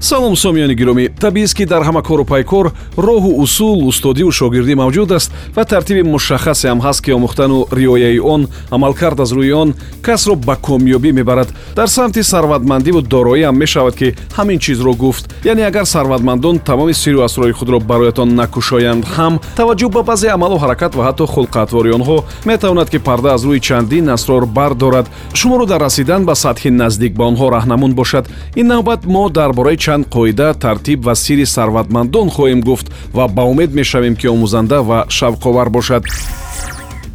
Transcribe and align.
салом 0.00 0.36
сомиёни 0.36 0.74
гиромӣ. 0.74 1.08
Табиист 1.20 1.54
ки 1.54 1.64
дар 1.64 1.82
ҳама 1.82 2.02
кору 2.02 2.24
пайкор 2.24 2.72
роҳу 2.96 3.40
усул 3.42 3.86
устодиву 3.86 4.30
шогирдӣ 4.30 4.74
мавҷуд 4.74 5.12
аст 5.12 5.30
ва 5.56 5.64
тартиби 5.64 6.02
мушаххасе 6.02 6.68
ҳам 6.68 6.80
ҳаст 6.80 7.00
ки 7.04 7.10
омӯхтану 7.12 7.66
риояи 7.72 8.18
он 8.18 8.48
амалкард 8.70 9.20
аз 9.20 9.32
рӯи 9.32 9.52
он 9.52 9.74
касро 10.02 10.34
ба 10.34 10.56
комёбӣ 10.56 11.12
мебарад. 11.12 11.48
Дар 11.76 11.88
самти 11.88 12.22
сарватмандиву 12.22 13.00
дороӣ 13.02 13.44
ҳам 13.46 13.56
мешавад 13.56 13.94
ки 13.96 14.14
ҳамин 14.36 14.58
чизро 14.58 14.94
гуфт. 14.94 15.34
Яъне 15.44 15.66
агар 15.66 15.84
сарватмандон 15.84 16.58
тамоми 16.58 16.94
сиру 16.94 17.20
асрори 17.22 17.52
худро 17.52 17.80
бароятон 17.80 18.34
накушоянд 18.34 19.04
ҳам 19.04 19.40
таваҷҷӯҳ 19.56 19.90
ба 19.90 20.02
баъзе 20.02 20.28
амалу 20.28 20.56
ҳаракат 20.58 20.94
ва 20.94 21.02
ҳатто 21.08 21.26
хулқатвори 21.26 21.90
онҳо 21.98 22.24
метавонад 22.44 22.90
ки 22.90 22.98
парда 22.98 23.34
аз 23.34 23.42
рӯи 23.44 23.60
чандин 23.60 24.08
асрор 24.08 24.46
бардорад. 24.46 25.06
Шуморо 25.34 25.66
дар 25.66 25.80
расидан 25.80 26.24
ба 26.24 26.34
сатҳи 26.34 26.70
наздик 26.70 27.12
ба 27.14 27.24
онҳо 27.30 27.46
раҳнамун 27.56 27.92
бошад. 27.94 28.24
Ин 28.56 28.66
навбат 28.66 29.06
мо 29.06 29.28
дар 29.28 29.52
бораи 29.52 29.76
чанд 29.88 30.06
қоида 30.12 30.52
тартиб 30.52 31.06
ва 31.06 31.14
сирри 31.14 31.46
сарватмандон 31.46 32.28
хоҳем 32.28 32.60
гуфт 32.60 32.86
ва 33.14 33.26
ба 33.26 33.42
умед 33.42 33.70
мешавем 33.72 34.16
ки 34.16 34.26
омӯзанда 34.26 34.82
ва 34.82 35.06
шавқовар 35.08 35.68
бошад 35.70 36.04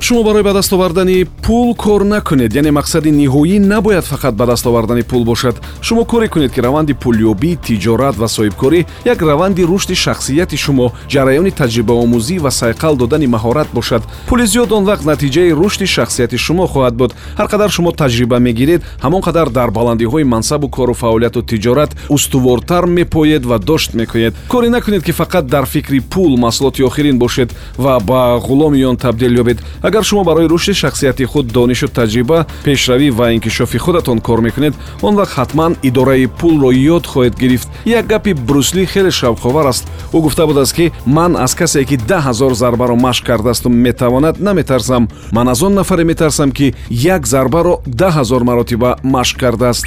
шумо 0.04 0.24
барои 0.24 0.44
ба 0.44 0.54
даст 0.54 0.74
овардани 0.74 1.26
пул 1.42 1.76
кор 1.76 2.04
накунед 2.04 2.54
яъне 2.54 2.72
мақсади 2.72 3.10
ниҳоӣ 3.10 3.60
набояд 3.60 4.04
фақат 4.04 4.36
ба 4.36 4.46
даст 4.46 4.68
овардани 4.68 5.04
пул 5.04 5.24
бошад. 5.24 5.56
Шумо 5.82 6.04
коре 6.04 6.28
кунед 6.28 6.52
ки 6.52 6.60
раванди 6.60 6.94
пулёбӣ 6.94 7.56
тиҷорат 7.66 8.16
ва 8.18 8.28
соҳибкорӣ 8.28 8.86
як 9.06 9.22
раванди 9.22 9.64
рушди 9.64 9.96
шахсияти 9.96 10.58
шумо 10.58 10.92
ҷараёни 11.08 11.52
таҷрибаомӯзӣ 11.52 12.40
ва 12.40 12.50
сайқал 12.50 12.98
додани 12.98 13.28
маҳорат 13.28 13.68
бошад. 13.74 14.04
Пули 14.28 14.46
зиёд 14.46 14.74
он 14.74 14.84
вақт 14.84 15.06
натиҷаи 15.06 15.52
рушди 15.52 15.86
шахсияти 15.86 16.38
шумо 16.38 16.68
хоҳад 16.68 16.96
буд. 16.96 17.12
Ҳар 17.38 17.48
қадар 17.48 17.70
шумо 17.72 17.92
таҷриба 17.92 18.40
мегиред 18.40 18.82
ҳамон 19.04 19.22
қадар 19.22 19.50
дар 19.50 19.70
баландиҳои 19.72 20.24
мансабу 20.24 20.68
кору 20.68 20.94
фаъолияту 20.94 21.42
тиҷорат 21.42 21.92
устувортар 22.10 22.86
мепоед 22.86 23.46
ва 23.46 23.58
дошт 23.60 23.94
мекунед. 23.94 24.34
Коре 24.50 24.70
накунед 24.70 25.04
ки 25.04 25.12
фақат 25.12 25.46
дар 25.46 25.66
фикри 25.66 26.02
пул 26.02 26.38
маҳсулоти 26.38 26.84
охирин 26.84 27.18
бошед 27.20 27.56
ва 27.78 28.00
ба 28.00 28.38
ғуломи 28.48 28.84
он 28.84 28.98
табдил 28.98 29.34
ёбед 29.40 29.60
агар 29.94 30.04
шумо 30.04 30.24
барои 30.24 30.48
рушди 30.48 30.74
шахсияти 30.74 31.24
худ 31.24 31.48
донишу 31.48 31.88
таҷриба 31.88 32.48
пешравӣ 32.66 33.10
ва 33.12 33.34
инкишофи 33.36 33.78
худатон 33.78 34.20
кор 34.22 34.40
мекунед 34.42 34.74
он 35.04 35.16
вақт 35.16 35.34
ҳатман 35.38 35.78
идораи 35.84 36.26
пулро 36.26 36.72
ёд 36.72 37.06
хоҳед 37.06 37.36
гирифт. 37.38 37.68
Як 37.86 38.08
гапи 38.08 38.34
брусли 38.34 38.86
хеле 38.86 39.12
шавқовар 39.12 39.68
аст. 39.68 39.86
Ӯ 40.14 40.20
гуфта 40.22 40.48
будааст 40.48 40.74
ки 40.74 40.92
ман 41.06 41.36
аз 41.38 41.54
касе 41.54 41.86
ки 41.86 41.98
даҳ 41.98 42.22
ҳазор 42.28 42.54
зарбаро 42.54 42.96
машқ 42.96 43.24
кардаасту 43.26 43.70
метавонад 43.70 44.40
наметарсам. 44.40 45.10
Ман 45.32 45.48
аз 45.48 45.62
он 45.62 45.74
нафаре 45.76 46.04
метарсам 46.04 46.52
ки 46.52 46.74
як 46.90 47.28
зарбаро 47.28 47.82
даҳ 47.86 48.14
ҳазор 48.18 48.44
маротиба 48.44 48.98
машқ 49.04 49.38
кардааст 49.38 49.86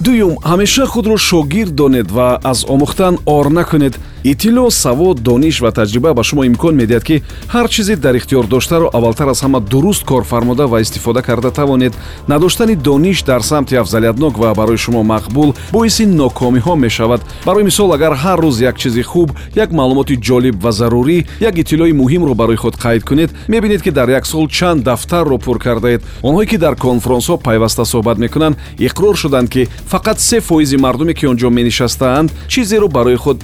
дуюм 0.00 0.34
ҳамеша 0.50 0.86
худро 0.86 1.16
шогирд 1.16 1.74
донед 1.74 2.10
ва 2.10 2.40
аз 2.42 2.64
омӯхтан 2.64 3.14
ор 3.26 3.46
накунед 3.46 3.94
иттилоъ 4.24 4.70
савод 4.70 5.22
дониш 5.22 5.60
ва 5.60 5.72
таҷриба 5.72 6.14
ба 6.14 6.22
шумо 6.22 6.44
имкон 6.44 6.74
медиҳад 6.76 7.04
ки 7.04 7.22
ҳар 7.48 7.68
чизе 7.68 7.96
дар 7.96 8.14
ихтиёр 8.14 8.46
доштаро 8.46 8.90
аввалтар 8.92 9.28
аз 9.28 9.42
ҳама 9.42 9.60
дуруст 9.60 10.04
кор 10.04 10.24
фармода 10.24 10.66
ва 10.66 10.80
истифода 10.80 11.22
карда 11.22 11.50
тавонед. 11.50 11.94
Надоштани 12.28 12.76
дониш 12.76 13.22
дар 13.22 13.42
самти 13.42 13.74
афзалиятнок 13.74 14.38
ва 14.38 14.54
барои 14.54 14.76
шумо 14.76 15.02
мақбул 15.02 15.54
боиси 15.72 16.06
нокомиҳо 16.06 16.76
мешавад. 16.76 17.20
Барои 17.46 17.64
мисол 17.64 17.92
агар 17.92 18.12
ҳар 18.12 18.38
рӯз 18.40 18.60
як 18.62 18.78
чизи 18.78 19.02
хуб 19.02 19.30
як 19.54 19.70
маълумоти 19.72 20.16
ҷолиб 20.16 20.56
ва 20.62 20.72
зарурӣ 20.72 21.24
як 21.40 21.58
иттилои 21.58 21.92
муҳимро 21.92 22.34
барои 22.34 22.56
худ 22.56 22.74
қайд 22.76 23.04
кунед 23.04 23.30
мебинед 23.48 23.82
ки 23.82 23.90
дар 23.90 24.08
як 24.08 24.26
сол 24.26 24.48
чанд 24.48 24.84
дафтарро 24.84 25.38
пур 25.38 25.58
кардаед 25.58 26.02
онҳое 26.22 26.46
ки 26.46 26.56
дар 26.58 26.74
конфронсҳо 26.74 27.38
пайваста 27.38 27.84
суҳбат 27.84 28.18
мекунанд 28.18 28.56
иқрор 28.78 29.16
шуданд 29.16 29.48
ки 29.50 29.68
фақат 29.92 30.18
се 30.18 30.40
фоизи 30.40 30.76
мардуме 30.76 31.14
ки 31.14 31.26
он 31.26 31.36
ҷо 31.36 31.50
менишастаанд 31.50 32.32
чизеро 32.48 32.88
барои 32.88 33.16
худ 33.16 33.38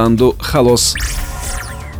менавиштаанду 0.00 0.34
халос 0.40 0.94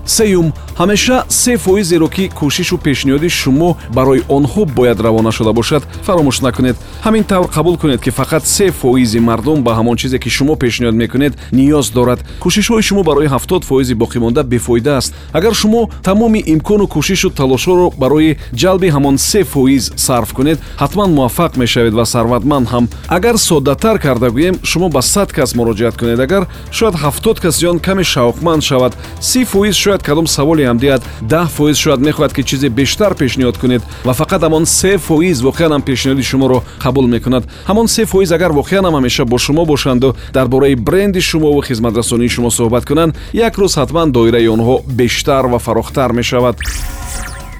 сеюм 0.06 0.54
ҳамеша 0.80 1.24
се 1.28 1.56
фоизеро 1.56 2.08
ки 2.08 2.30
кӯшишу 2.38 2.76
пешниҳоди 2.86 3.28
шумо 3.28 3.76
барои 3.96 4.22
онҳо 4.28 4.64
бояд 4.64 5.00
равона 5.00 5.32
шуда 5.32 5.52
бошад 5.52 5.82
фаромӯш 6.06 6.40
накунед. 6.42 6.76
Ҳамин 7.04 7.24
тавр 7.24 7.48
қабул 7.56 7.76
кунед 7.78 8.00
ки 8.00 8.10
фақат 8.10 8.44
се 8.44 8.70
фоизи 8.70 9.20
мардум 9.20 9.62
ба 9.62 9.72
ҳамон 9.78 9.96
чизе 9.96 10.18
ки 10.18 10.30
шумо 10.30 10.54
пешниҳод 10.56 10.94
мекунед 10.94 11.32
ниёз 11.52 11.92
дорад. 11.92 12.20
Кӯшишҳои 12.42 12.82
шумо 12.82 13.02
барои 13.02 13.26
ҳафтод 13.26 13.62
фоизи 13.64 13.94
боқимонда 13.94 14.42
бефоида 14.42 14.96
аст. 14.96 15.14
Агар 15.32 15.54
шумо 15.54 15.90
тамоми 16.02 16.40
имкону 16.46 16.86
кӯшишу 16.94 17.28
талошҳоро 17.38 17.92
барои 17.98 18.36
ҷалби 18.54 18.88
ҳамон 18.96 19.16
се 19.18 19.44
фоиз 19.44 19.92
сарф 19.96 20.32
кунед 20.32 20.58
ҳатман 20.82 21.10
муваффақ 21.18 21.52
мешавед 21.56 21.94
ва 21.94 22.04
сарватманд 22.06 22.66
ҳам. 22.72 22.88
Агар 23.08 23.36
соддатар 23.36 23.98
карда 23.98 24.28
гӯем 24.36 24.56
шумо 24.62 24.88
ба 24.88 25.02
сад 25.02 25.28
кас 25.32 25.54
муроҷиат 25.54 25.96
кунед. 26.00 26.20
Агар 26.20 26.46
шояд 26.70 26.94
ҳафтод 26.94 27.38
каси 27.40 27.66
он 27.66 27.78
каме 27.78 28.02
шавқманд 28.02 28.62
шавад 28.62 28.92
си 29.20 29.44
фоиз 29.44 29.74
шояд 29.74 30.02
кадом 30.02 30.26
саволе 30.26 30.69
ҳам 30.70 30.78
диҳад 30.82 31.02
даҳ 31.32 31.46
фоиз 31.56 31.76
шояд 31.84 32.00
мехоҳад 32.08 32.32
ки 32.36 32.42
чизе 32.48 32.68
бештар 32.80 33.12
пешниҳод 33.22 33.56
кунед 33.62 33.82
ва 34.06 34.12
фақат 34.20 34.40
ҳамон 34.46 34.64
се 34.64 34.92
фоиз 34.98 35.38
воқеан 35.48 35.70
ҳам 35.74 35.82
пешниҳоди 35.88 36.24
шуморо 36.30 36.58
қабул 36.84 37.06
мекунад. 37.14 37.44
ҳамон 37.70 37.86
се 37.94 38.02
фоиз 38.12 38.30
агар 38.32 38.52
воқеан 38.60 38.84
ҳам 38.86 38.94
ҳамеша 38.98 39.24
бо 39.24 39.38
шумо 39.38 39.64
бошанду 39.72 40.08
дар 40.36 40.46
бораи 40.48 40.74
бренди 40.74 41.20
шумову 41.20 41.60
хизматрасонии 41.68 42.28
шумо 42.28 42.50
суҳбат 42.50 42.84
кунанд 42.90 43.12
як 43.32 43.54
рӯз 43.60 43.72
ҳатман 43.80 44.08
доираи 44.16 44.48
онҳо 44.56 44.74
бештар 45.00 45.44
ва 45.52 45.58
фарохтар 45.58 46.10
мешавад 46.12 46.56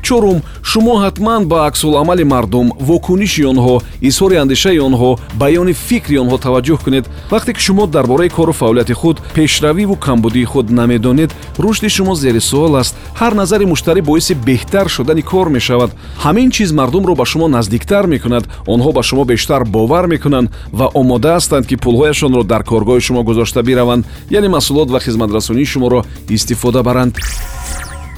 чорум 0.03 0.39
шумо 0.63 0.95
ҳатман 1.05 1.43
ба 1.51 1.67
аксуламали 1.69 2.25
мардум 2.25 2.67
вокуниши 2.89 3.43
онҳо 3.53 3.77
изҳори 4.09 4.37
андешаи 4.45 4.79
онҳо 4.89 5.11
баёни 5.41 5.75
фикри 5.87 6.17
онҳо 6.23 6.37
таваҷҷӯҳ 6.47 6.79
кунед. 6.85 7.05
Вақте 7.33 7.53
ки 7.57 7.61
шумо 7.67 7.87
дар 7.87 8.07
бораи 8.07 8.29
кору 8.29 8.53
фаъолияти 8.53 8.95
худ 9.01 9.17
пешравиву 9.35 9.97
камбудии 9.97 10.45
худ 10.45 10.67
намедонед 10.71 11.31
рушди 11.59 11.89
шумо 11.89 12.15
зери 12.15 12.41
суол 12.41 12.77
аст. 12.77 12.95
Ҳар 13.21 13.33
назари 13.41 13.65
муштарӣ 13.73 14.01
боиси 14.03 14.35
беҳтар 14.49 14.87
шудани 14.89 15.23
кор 15.23 15.49
мешавад. 15.49 15.91
Ҳамин 16.25 16.51
чиз 16.51 16.71
мардумро 16.73 17.15
ба 17.15 17.25
шумо 17.31 17.49
наздиктар 17.49 18.07
мекунад. 18.07 18.45
Онҳо 18.67 18.91
ба 18.93 19.03
шумо 19.03 19.25
бештар 19.25 19.65
бовар 19.65 20.07
мекунанд 20.07 20.49
ва 20.79 20.87
омода 21.01 21.31
ҳастанд 21.37 21.65
ки 21.71 21.77
пулҳояшонро 21.85 22.43
дар 22.45 22.63
коргоҳи 22.71 23.01
шумо 23.07 23.23
гузошта 23.23 23.63
бираванд. 23.63 24.05
Яъне 24.31 24.49
маҳсулот 24.49 24.89
ва 24.91 25.01
хизматрасонии 25.01 25.71
шуморо 25.73 26.05
истифода 26.29 26.83
баранд 26.83 27.15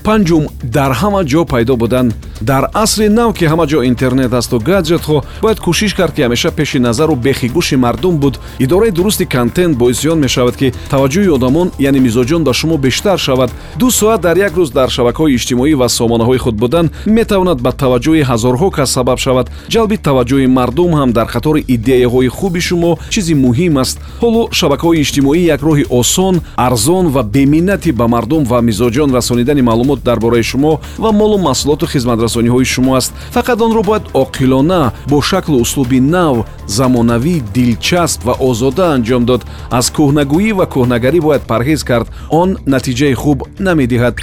панҷум 0.06 0.44
дар 0.76 0.92
ҳама 1.00 1.22
ҷо 1.30 1.44
пайдо 1.52 1.76
будан. 1.76 2.12
Дар 2.40 2.64
асри 2.74 3.08
нав 3.08 3.34
ки 3.38 3.44
ҳама 3.44 3.66
ҷо 3.70 3.78
интернет 3.90 4.32
асту 4.32 4.56
гадҷетҳо 4.58 5.22
бояд 5.42 5.58
кӯшиш 5.64 5.94
кард 5.94 6.12
ки 6.14 6.22
ҳамеша 6.22 6.50
пеши 6.50 6.78
назару 6.78 7.14
бехигӯши 7.16 7.76
мардум 7.76 8.16
буд. 8.22 8.34
Идораи 8.58 8.90
дурусти 8.90 9.24
контент 9.24 9.78
боиси 9.78 10.08
он 10.08 10.18
мешавад 10.18 10.56
ки 10.56 10.72
таваҷҷӯҳи 10.90 11.34
одамон 11.36 11.70
яъне 11.78 12.00
мизоҷон 12.00 12.42
ба 12.44 12.52
шумо 12.52 12.76
бештар 12.78 13.18
шавад. 13.18 13.50
Ду 13.78 13.90
соат 13.90 14.20
дар 14.20 14.36
як 14.36 14.52
рӯз 14.52 14.72
дар 14.72 14.88
шабакаҳои 14.90 15.34
иҷтимоӣ 15.36 15.74
ва 15.74 15.88
сомонаҳои 15.88 16.38
худ 16.38 16.56
будан 16.62 16.90
метавонад 17.06 17.58
ба 17.62 17.70
таваҷҷӯҳи 17.82 18.22
ҳазорҳо 18.30 18.70
кас 18.70 18.90
сабаб 18.96 19.18
шавад. 19.18 19.46
Ҷалби 19.72 19.96
таваҷҷӯҳи 20.06 20.46
мардум 20.58 20.92
ҳам 20.98 21.10
дар 21.12 21.26
қатори 21.34 21.64
идеяҳои 21.74 22.28
хуби 22.28 22.60
шумо 22.60 22.98
чизи 23.10 23.34
муҳим 23.34 23.74
аст. 23.82 23.96
Ҳоло 24.22 24.42
шабакаҳои 24.58 25.00
иҷтимоӣ 25.04 25.40
як 25.54 25.60
роҳи 25.68 25.84
осон 26.00 26.34
арзон 26.56 27.06
ва 27.14 27.22
беминнати 27.22 27.92
ба 27.92 28.06
мардум 28.14 28.42
ва 28.44 28.58
мизоҷон 28.68 29.08
расонидани 29.14 29.62
маълумот 29.62 29.91
маълумот 29.92 30.04
дар 30.04 30.18
бораи 30.20 30.42
шумо 30.42 30.80
ва 30.98 31.12
молу 31.12 31.38
маҳсулоту 31.38 31.86
хизматрасониҳои 31.86 32.64
шумо 32.64 32.96
аст. 32.96 33.12
Фақат 33.34 33.60
онро 33.60 33.82
бояд 33.82 34.02
оқилона 34.14 34.92
бо 35.08 35.20
шаклу 35.22 35.60
услуби 35.60 36.00
нав 36.00 36.46
замонавӣ 36.66 37.42
дилчасп 37.54 38.24
ва 38.24 38.34
озода 38.40 38.94
анҷом 38.94 39.24
дод. 39.24 39.42
Аз 39.70 39.90
кӯҳнагӯӣ 39.90 40.52
ва 40.58 40.66
кӯҳнагарӣ 40.66 41.20
бояд 41.20 41.42
парҳез 41.52 41.84
кард. 41.84 42.06
Он 42.30 42.58
натиҷаи 42.66 43.14
хуб 43.14 43.38
намедиҳад 43.58 44.14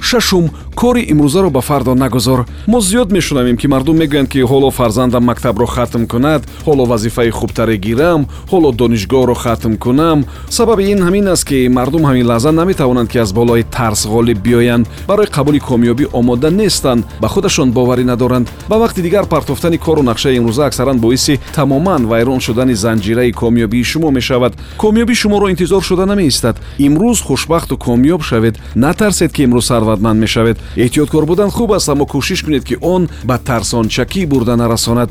шашум 0.00 0.50
кори 0.74 1.02
имрӯзаро 1.12 1.50
ба 1.50 1.60
фардо 1.60 1.94
нагузор 1.94 2.46
мо 2.66 2.80
зиёд 2.80 3.10
мешунавем 3.12 3.56
ки 3.56 3.66
мардум 3.66 3.96
мегӯянд 3.96 4.28
ки 4.28 4.38
ҳоло 4.38 4.70
фарзандам 4.70 5.24
мактабро 5.24 5.66
хатм 5.66 6.06
кунад 6.06 6.42
ҳоло 6.66 6.84
вазифаи 6.86 7.30
хубтаре 7.30 7.76
гирам 7.76 8.26
ҳоло 8.50 8.72
донишгоҳро 8.72 9.34
хатм 9.34 9.74
кунам 9.76 10.24
сабаби 10.48 10.84
ин 10.92 10.98
ҳамин 11.06 11.26
аст 11.28 11.44
ки 11.44 11.68
мардум 11.68 12.02
ҳамин 12.08 12.26
лаҳза 12.26 12.50
наметавонанд 12.50 13.08
ки 13.10 13.18
аз 13.18 13.32
болои 13.32 13.62
тарс 13.62 14.06
ғолиб 14.06 14.38
биёянд 14.46 14.86
барои 15.08 15.26
қабули 15.26 15.60
комёбӣ 15.60 16.04
омода 16.12 16.50
нестанд 16.50 17.04
ба 17.20 17.28
худашон 17.28 17.72
боварӣ 17.72 18.04
надоранд 18.04 18.48
ба 18.68 18.76
вақти 18.76 19.00
дигар 19.02 19.26
партофтани 19.26 19.78
кору 19.78 20.02
нақшаи 20.02 20.38
имрӯза 20.38 20.66
аксаран 20.66 20.98
боиси 20.98 21.40
тамоман 21.54 22.06
вайрон 22.06 22.40
шудани 22.40 22.74
занҷираи 22.74 23.32
комёбии 23.32 23.84
шумо 23.84 24.10
мешавад 24.10 24.52
комёбӣ 24.78 25.14
шуморо 25.14 25.50
интизор 25.50 25.82
шуда 25.82 26.06
намеистад 26.06 26.56
имрӯз 26.78 27.18
хушбахту 27.22 27.76
комёб 27.76 28.22
шавед 28.22 28.56
натарсед 28.74 29.32
ки 29.32 29.42
имрӯз 29.42 29.66
сарватманд 29.90 30.20
мешавед. 30.20 30.58
Эҳтиёткор 30.76 31.26
будан 31.26 31.50
хуб 31.50 31.72
аст 31.72 31.88
аммо 31.88 32.06
кӯшиш 32.06 32.44
кунед 32.44 32.64
ки 32.64 32.76
он 32.80 33.08
ба 33.24 33.38
тарсончакӣ 33.38 34.26
бурда 34.26 34.56
нарасонад 34.56 35.10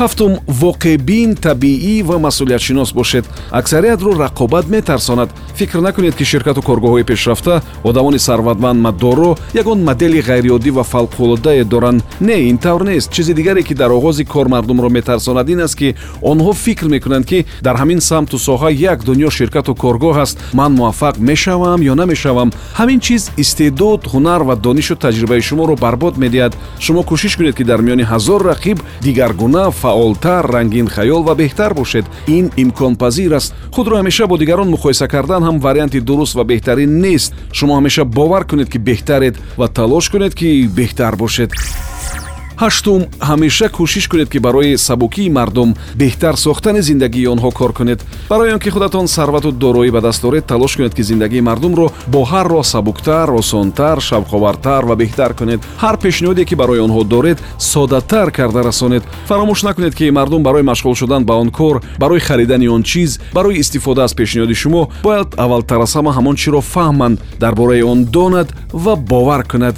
ҳафтум 0.00 0.32
воқеъбин 0.62 1.30
табиӣ 1.46 2.02
ва 2.08 2.18
масъулиятшинос 2.18 2.92
бошед. 2.92 3.24
Аксариятро 3.50 4.10
рақобат 4.24 4.66
метарсонад. 4.68 5.30
Фикр 5.56 5.78
накунед 5.78 6.14
ки 6.14 6.24
ширкату 6.24 6.60
коргоҳҳои 6.62 7.04
пешрафта 7.04 7.62
одамони 7.84 8.18
сарватманд 8.18 8.80
маддорро 8.80 9.36
ягон 9.54 9.78
модели 9.84 10.20
ғайриоддӣ 10.20 10.70
ва 10.70 10.84
фавқулоддае 10.92 11.64
доранд 11.64 12.04
не 12.20 12.48
ин 12.50 12.58
тавр 12.58 12.82
нест. 12.84 13.12
Чизи 13.12 13.34
дигаре 13.34 13.62
ки 13.62 13.74
дар 13.74 13.90
оғози 13.90 14.24
кор 14.24 14.48
мардумро 14.48 14.88
метарсонад 14.88 15.48
ин 15.50 15.60
аст 15.60 15.76
ки 15.76 15.94
онҳо 16.22 16.52
фикр 16.52 16.86
мекунанд 16.86 17.26
ки 17.26 17.46
дар 17.62 17.76
ҳамин 17.76 18.00
самту 18.00 18.36
соҳа 18.38 18.70
як 18.70 19.04
дунё 19.04 19.30
ширкату 19.30 19.74
коргоҳ 19.74 20.20
аст. 20.20 20.38
Ман 20.52 20.72
муваффақ 20.78 21.18
мешавам 21.18 21.80
ё 21.80 21.94
намешавам? 21.94 22.50
Ҳамин 22.78 23.00
чиз 23.00 23.30
истеъдод 23.36 24.06
ҳунар 24.12 24.42
ва 24.42 24.54
донишу 24.56 24.94
таҷрибаи 24.94 25.40
шуморо 25.40 25.74
барбод 25.76 26.14
медиҳад. 26.16 26.52
Шумо 26.78 27.02
кӯшиш 27.02 27.36
кунед 27.36 27.54
ки 27.56 27.64
дар 27.64 27.80
миёни 27.80 28.04
ҳазор 28.12 28.40
рақиб 28.52 28.78
дигаргуна 29.00 29.70
фаъолтар 29.88 30.44
рангинхаёл 30.54 31.22
ва 31.24 31.34
беҳтар 31.34 31.72
бошед. 31.74 32.04
Ин 32.26 32.50
имконпазир 32.62 33.32
аст. 33.38 33.54
Худро 33.74 33.94
ҳамеша 34.00 34.26
бо 34.26 34.36
дигарон 34.36 34.68
муқоиса 34.74 35.08
кардан 35.08 35.42
ҳам 35.48 35.56
варианти 35.66 36.00
дуруст 36.00 36.34
ва 36.34 36.44
беҳтарин 36.50 36.92
нест. 37.04 37.32
Шумо 37.52 37.72
ҳамеша 37.78 38.04
бовар 38.04 38.44
кунед 38.50 38.68
ки 38.72 38.78
беҳтаред 38.88 39.34
ва 39.60 39.66
талош 39.68 40.04
кунед 40.12 40.34
ки 40.34 40.48
беҳтар 40.78 41.16
бошед 41.16 41.50
ҳаштум 42.62 43.02
ҳамеша 43.28 43.68
кӯшиш 43.76 44.08
кунед 44.08 44.28
ки 44.32 44.38
барои 44.38 44.76
сабукии 44.76 45.30
мардум 45.30 45.70
беҳтар 46.00 46.34
сохтани 46.36 46.82
зиндагии 46.82 47.30
онҳо 47.34 47.50
кор 47.58 47.72
кунед. 47.72 48.00
Барои 48.28 48.52
он 48.52 48.58
ки 48.58 48.70
худатон 48.70 49.06
сарвату 49.06 49.52
дороӣ 49.52 49.90
ба 49.90 50.00
даст 50.00 50.22
доред 50.22 50.44
талош 50.46 50.76
кунед 50.76 50.94
ки 50.94 51.02
зиндагии 51.02 51.40
мардумро 51.40 51.86
бо 52.12 52.20
ҳар 52.32 52.46
роҳ 52.52 52.64
сабуктар 52.74 53.30
осонтар 53.30 53.98
шавқовартар 54.08 54.82
ва 54.88 54.94
беҳтар 54.96 55.34
кунед. 55.38 55.60
Ҳар 55.82 55.96
пешниҳоде 56.04 56.44
ки 56.44 56.54
барои 56.54 56.80
онҳо 56.86 57.04
доред 57.04 57.38
соддатар 57.58 58.30
карда 58.30 58.60
расонед. 58.62 59.02
Фаромӯш 59.28 59.60
накунед 59.62 59.94
ки 59.94 60.10
мардум 60.10 60.42
барои 60.42 60.62
машғул 60.62 60.94
шудан 60.96 61.24
ба 61.24 61.34
он 61.34 61.50
кор 61.50 61.82
барои 61.98 62.20
харидани 62.20 62.68
он 62.68 62.82
чиз 62.82 63.20
барои 63.32 63.60
истифода 63.60 64.04
аз 64.04 64.14
пешниҳоди 64.14 64.54
шумо 64.54 64.90
бояд 65.02 65.28
аввалтар 65.36 65.80
аз 65.80 65.94
ҳама 65.96 66.10
ҳамон 66.18 66.36
чиро 66.36 66.60
фаҳманд 66.60 67.20
дар 67.38 67.54
бораи 67.54 67.82
он 67.82 68.04
донад 68.04 68.48
ва 68.72 68.96
бовар 68.96 69.42
кунад 69.44 69.76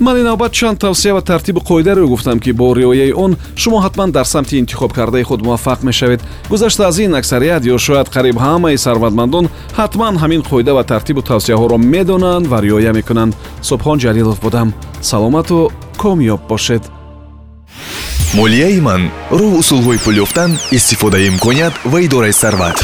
ман 0.00 0.20
инавбат 0.20 0.52
чанд 0.52 0.78
тавсия 0.78 1.14
ва 1.14 1.22
тартиби 1.22 1.60
қоидаро 1.60 2.06
гуфтам 2.06 2.40
ки 2.40 2.52
бо 2.52 2.74
риояи 2.74 3.12
он 3.12 3.36
шумо 3.56 3.80
ҳатман 3.80 4.10
дар 4.10 4.24
самти 4.24 4.58
интихоб 4.58 4.92
кардаи 4.92 5.22
худ 5.22 5.42
муваффақ 5.42 5.82
мешавед. 5.82 6.20
Гузашта 6.48 6.88
аз 6.88 6.98
ин 6.98 7.14
аксарият 7.14 7.64
ё 7.64 7.78
шояд 7.78 8.08
қариб 8.08 8.36
ҳамаи 8.36 8.76
сарватмандон 8.76 9.48
ҳатман 9.76 10.16
ҳамин 10.16 10.42
қоида 10.42 10.72
ва 10.72 10.84
тартибу 10.84 11.22
тавсияҳоро 11.22 11.76
медонанд 11.78 12.46
ва 12.46 12.62
риоя 12.62 12.92
мекунанд. 12.92 13.36
Субҳон 13.62 13.98
ҷалилов 13.98 14.40
будам. 14.40 14.72
Саломату 15.02 15.70
комёб 15.98 16.40
бошед. 16.48 16.82
Молияи 18.34 18.80
ман 18.80 19.10
роҳ 19.30 19.52
усулҳои 19.60 19.98
пул 20.04 20.16
ёфтан 20.24 20.50
истифодаи 20.70 21.28
имконият 21.28 21.74
ва 21.84 21.98
идораи 22.00 22.32
сарват 22.32 22.76